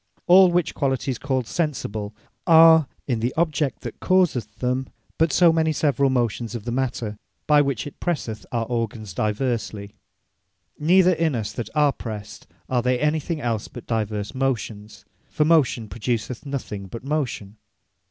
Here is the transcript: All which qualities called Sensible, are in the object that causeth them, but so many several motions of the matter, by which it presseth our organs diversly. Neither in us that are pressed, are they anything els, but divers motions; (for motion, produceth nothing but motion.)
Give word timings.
All 0.25 0.49
which 0.49 0.73
qualities 0.73 1.19
called 1.19 1.45
Sensible, 1.45 2.15
are 2.47 2.87
in 3.05 3.19
the 3.19 3.35
object 3.37 3.81
that 3.81 3.99
causeth 3.99 4.55
them, 4.55 4.87
but 5.19 5.31
so 5.31 5.53
many 5.53 5.71
several 5.71 6.09
motions 6.09 6.55
of 6.55 6.65
the 6.65 6.71
matter, 6.71 7.19
by 7.45 7.61
which 7.61 7.85
it 7.85 7.99
presseth 7.99 8.43
our 8.51 8.65
organs 8.65 9.13
diversly. 9.13 9.93
Neither 10.79 11.13
in 11.13 11.35
us 11.35 11.51
that 11.53 11.69
are 11.75 11.91
pressed, 11.93 12.47
are 12.67 12.81
they 12.81 12.97
anything 12.99 13.41
els, 13.41 13.67
but 13.67 13.85
divers 13.85 14.33
motions; 14.33 15.05
(for 15.29 15.45
motion, 15.45 15.87
produceth 15.87 16.47
nothing 16.47 16.87
but 16.87 17.03
motion.) 17.03 17.57